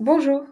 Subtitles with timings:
[0.00, 0.44] Bonjour,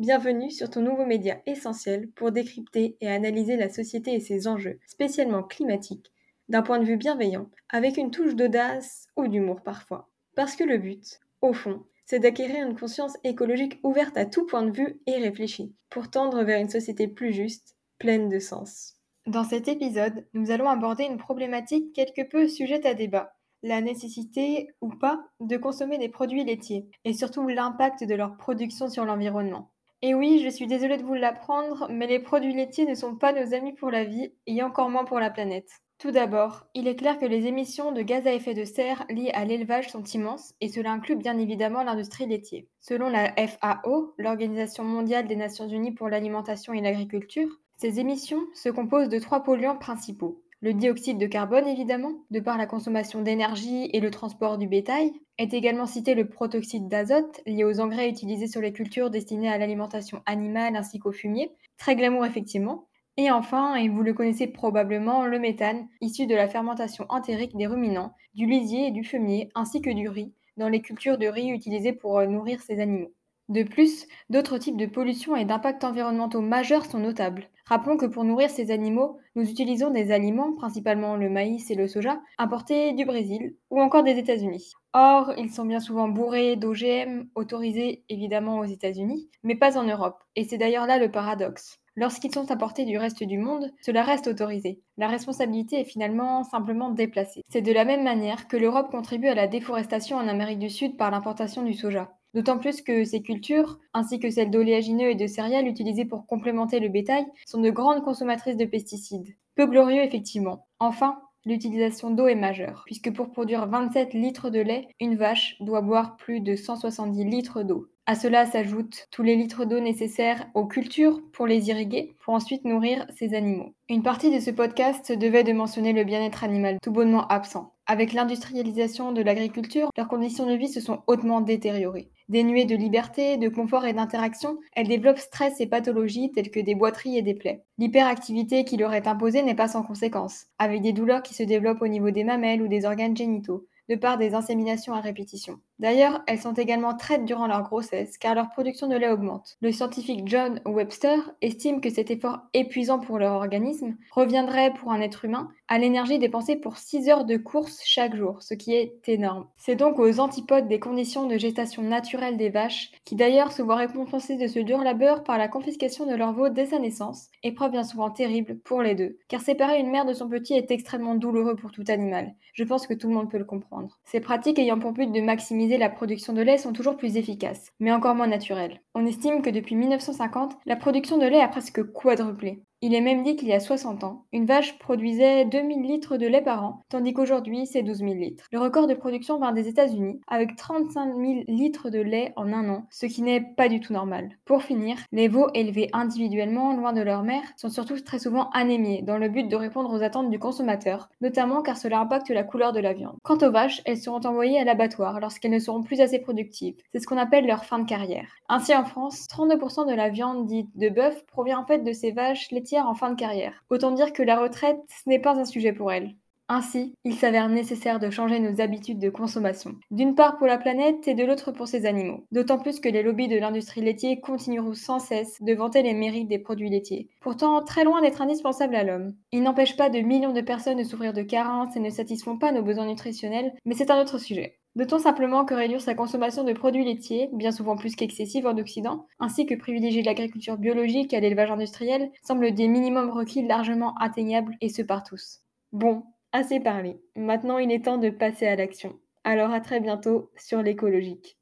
[0.00, 4.80] bienvenue sur ton nouveau média essentiel pour décrypter et analyser la société et ses enjeux,
[4.88, 6.10] spécialement climatiques,
[6.48, 10.10] d'un point de vue bienveillant, avec une touche d'audace ou d'humour parfois.
[10.34, 14.64] Parce que le but, au fond, c'est d'acquérir une conscience écologique ouverte à tout point
[14.64, 18.96] de vue et réfléchie, pour tendre vers une société plus juste, pleine de sens.
[19.28, 24.68] Dans cet épisode, nous allons aborder une problématique quelque peu sujette à débat, la nécessité
[24.80, 29.70] ou pas de consommer des produits laitiers, et surtout l'impact de leur production sur l'environnement.
[30.00, 33.32] Et oui, je suis désolée de vous l'apprendre, mais les produits laitiers ne sont pas
[33.32, 35.70] nos amis pour la vie, et encore moins pour la planète.
[35.98, 39.32] Tout d'abord, il est clair que les émissions de gaz à effet de serre liées
[39.34, 42.62] à l'élevage sont immenses, et cela inclut bien évidemment l'industrie laitière.
[42.78, 48.68] Selon la FAO, l'Organisation mondiale des Nations Unies pour l'alimentation et l'agriculture, ces émissions se
[48.68, 50.40] composent de trois polluants principaux.
[50.60, 55.12] Le dioxyde de carbone, évidemment, de par la consommation d'énergie et le transport du bétail,
[55.38, 59.58] est également cité le protoxyde d'azote, lié aux engrais utilisés sur les cultures destinées à
[59.58, 61.52] l'alimentation animale ainsi qu'au fumier.
[61.76, 62.88] Très glamour, effectivement.
[63.16, 67.68] Et enfin, et vous le connaissez probablement, le méthane, issu de la fermentation entérique des
[67.68, 71.50] ruminants, du lisier et du fumier, ainsi que du riz, dans les cultures de riz
[71.50, 73.12] utilisées pour euh, nourrir ces animaux.
[73.48, 77.48] De plus, d'autres types de pollution et d'impacts environnementaux majeurs sont notables.
[77.64, 81.86] Rappelons que pour nourrir ces animaux, nous utilisons des aliments, principalement le maïs et le
[81.86, 84.72] soja, importés du Brésil ou encore des États-Unis.
[84.92, 90.22] Or, ils sont bien souvent bourrés d'OGM, autorisés évidemment aux États-Unis, mais pas en Europe.
[90.36, 91.78] Et c'est d'ailleurs là le paradoxe.
[91.96, 94.80] Lorsqu'ils sont apportés du reste du monde, cela reste autorisé.
[94.98, 97.42] La responsabilité est finalement simplement déplacée.
[97.48, 100.96] C'est de la même manière que l'Europe contribue à la déforestation en Amérique du Sud
[100.96, 102.17] par l'importation du soja.
[102.34, 106.80] D'autant plus que ces cultures, ainsi que celles d'oléagineux et de céréales utilisées pour complémenter
[106.80, 109.34] le bétail, sont de grandes consommatrices de pesticides.
[109.54, 110.68] Peu glorieux effectivement.
[110.78, 115.80] Enfin, l'utilisation d'eau est majeure, puisque pour produire 27 litres de lait, une vache doit
[115.80, 117.86] boire plus de 170 litres d'eau.
[118.10, 122.64] À cela s'ajoutent tous les litres d'eau nécessaires aux cultures pour les irriguer, pour ensuite
[122.64, 123.74] nourrir ces animaux.
[123.90, 127.74] Une partie de ce podcast devait de mentionner le bien-être animal, tout bonnement absent.
[127.86, 132.08] Avec l'industrialisation de l'agriculture, leurs conditions de vie se sont hautement détériorées.
[132.30, 136.74] Dénuées de liberté, de confort et d'interaction, elles développent stress et pathologies telles que des
[136.74, 137.62] boiteries et des plaies.
[137.76, 141.82] L'hyperactivité qui leur est imposée n'est pas sans conséquence, avec des douleurs qui se développent
[141.82, 145.60] au niveau des mamelles ou des organes génitaux, de par des inséminations à répétition.
[145.78, 149.56] D'ailleurs, elles sont également traites durant leur grossesse car leur production de lait augmente.
[149.60, 155.00] Le scientifique John Webster estime que cet effort épuisant pour leur organisme reviendrait pour un
[155.00, 159.06] être humain à l'énergie dépensée pour 6 heures de course chaque jour, ce qui est
[159.06, 159.46] énorme.
[159.56, 163.76] C'est donc aux antipodes des conditions de gestation naturelle des vaches, qui d'ailleurs se voient
[163.76, 167.72] récompensées de ce dur labeur par la confiscation de leur veau dès sa naissance, épreuve
[167.72, 171.14] bien souvent terrible pour les deux, car séparer une mère de son petit est extrêmement
[171.14, 172.34] douloureux pour tout animal.
[172.54, 173.98] Je pense que tout le monde peut le comprendre.
[174.04, 177.72] Ces pratiques ayant pour but de maximiser la production de lait sont toujours plus efficaces,
[177.80, 178.80] mais encore moins naturelles.
[178.94, 182.62] On estime que depuis 1950, la production de lait a presque quadruplé.
[182.80, 186.28] Il est même dit qu'il y a 60 ans, une vache produisait 2000 litres de
[186.28, 188.44] lait par an, tandis qu'aujourd'hui c'est 12 000 litres.
[188.52, 192.68] Le record de production vient des États-Unis, avec 35 000 litres de lait en un
[192.68, 194.30] an, ce qui n'est pas du tout normal.
[194.44, 199.02] Pour finir, les veaux élevés individuellement loin de leur mère sont surtout très souvent anémiés,
[199.02, 202.72] dans le but de répondre aux attentes du consommateur, notamment car cela impacte la couleur
[202.72, 203.16] de la viande.
[203.24, 206.76] Quant aux vaches, elles seront envoyées à l'abattoir lorsqu'elles ne seront plus assez productives.
[206.92, 208.36] C'est ce qu'on appelle leur fin de carrière.
[208.48, 212.12] Ainsi en France, 32% de la viande dite de bœuf provient en fait de ces
[212.12, 213.64] vaches laitières en fin de carrière.
[213.70, 216.14] Autant dire que la retraite, n'est pas un sujet pour elle.
[216.50, 219.74] Ainsi, il s'avère nécessaire de changer nos habitudes de consommation.
[219.90, 222.24] D'une part pour la planète et de l'autre pour ces animaux.
[222.32, 226.28] D'autant plus que les lobbies de l'industrie laitière continueront sans cesse de vanter les mérites
[226.28, 227.10] des produits laitiers.
[227.20, 229.14] Pourtant, très loin d'être indispensables à l'homme.
[229.30, 232.50] Ils n'empêchent pas de millions de personnes de souffrir de carences et ne satisfont pas
[232.50, 234.58] nos besoins nutritionnels, mais c'est un autre sujet.
[234.78, 239.08] Notons simplement que réduire sa consommation de produits laitiers, bien souvent plus qu'excessive en Occident,
[239.18, 244.68] ainsi que privilégier l'agriculture biologique à l'élevage industriel, semblent des minimums requis largement atteignables et
[244.68, 245.40] ce par tous.
[245.72, 247.00] Bon, assez parlé.
[247.16, 248.96] Maintenant il est temps de passer à l'action.
[249.24, 251.36] Alors à très bientôt sur l'écologique.